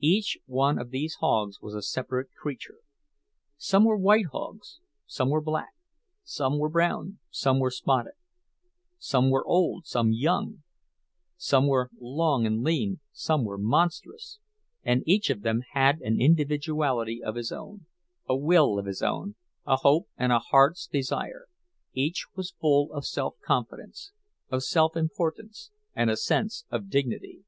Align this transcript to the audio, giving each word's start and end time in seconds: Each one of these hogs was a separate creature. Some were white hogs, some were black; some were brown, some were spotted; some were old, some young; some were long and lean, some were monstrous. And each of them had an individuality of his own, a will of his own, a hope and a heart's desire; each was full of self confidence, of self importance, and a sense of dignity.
Each 0.00 0.38
one 0.46 0.78
of 0.78 0.88
these 0.88 1.16
hogs 1.16 1.60
was 1.60 1.74
a 1.74 1.82
separate 1.82 2.30
creature. 2.32 2.78
Some 3.58 3.84
were 3.84 3.98
white 3.98 4.24
hogs, 4.32 4.80
some 5.04 5.28
were 5.28 5.42
black; 5.42 5.74
some 6.24 6.58
were 6.58 6.70
brown, 6.70 7.18
some 7.28 7.58
were 7.58 7.70
spotted; 7.70 8.14
some 8.96 9.28
were 9.28 9.46
old, 9.46 9.84
some 9.84 10.12
young; 10.14 10.62
some 11.36 11.66
were 11.66 11.90
long 12.00 12.46
and 12.46 12.62
lean, 12.64 13.00
some 13.12 13.44
were 13.44 13.58
monstrous. 13.58 14.38
And 14.82 15.02
each 15.04 15.28
of 15.28 15.42
them 15.42 15.60
had 15.72 16.00
an 16.00 16.22
individuality 16.22 17.22
of 17.22 17.34
his 17.34 17.52
own, 17.52 17.84
a 18.26 18.34
will 18.34 18.78
of 18.78 18.86
his 18.86 19.02
own, 19.02 19.34
a 19.66 19.76
hope 19.76 20.08
and 20.16 20.32
a 20.32 20.38
heart's 20.38 20.86
desire; 20.86 21.48
each 21.92 22.24
was 22.34 22.52
full 22.58 22.90
of 22.94 23.04
self 23.04 23.34
confidence, 23.44 24.12
of 24.48 24.64
self 24.64 24.96
importance, 24.96 25.70
and 25.94 26.08
a 26.08 26.16
sense 26.16 26.64
of 26.70 26.88
dignity. 26.88 27.42